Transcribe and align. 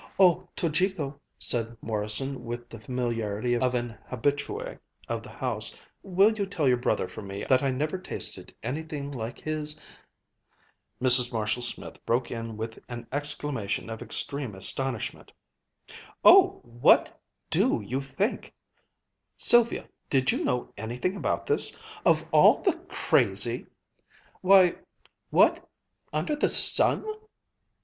"Oh, 0.17 0.47
Tojiko," 0.57 1.19
said 1.37 1.77
Morrison 1.79 2.43
with 2.43 2.69
the 2.69 2.79
familiarity 2.79 3.55
of 3.55 3.75
an 3.75 3.95
habitué 4.09 4.79
of 5.07 5.21
the 5.21 5.29
house, 5.29 5.75
"will 6.01 6.33
you 6.33 6.47
tell 6.47 6.67
your 6.67 6.77
brother 6.77 7.07
for 7.07 7.21
me 7.21 7.43
that 7.47 7.61
I 7.61 7.69
never 7.69 7.99
tasted 7.99 8.51
anything 8.63 9.11
like 9.11 9.39
his..." 9.41 9.79
Mrs. 11.03 11.31
Marshall 11.31 11.61
Smith 11.61 12.03
broke 12.03 12.31
in 12.31 12.57
with 12.57 12.79
an 12.89 13.05
exclamation 13.11 13.91
of 13.91 14.01
extreme 14.01 14.55
astonishment. 14.55 15.31
"Oh 16.23 16.61
what 16.63 17.21
do 17.51 17.79
you 17.85 18.01
think! 18.01 18.55
Sylvia, 19.35 19.87
did 20.09 20.31
you 20.31 20.43
know 20.43 20.73
anything 20.77 21.15
about 21.15 21.45
this? 21.45 21.77
Of 22.07 22.25
all 22.31 22.63
the 22.63 22.73
crazy 22.89 23.67
why, 24.41 24.77
what 25.31 25.63
under 26.11 26.35
the 26.35 26.49
sun 26.49 27.05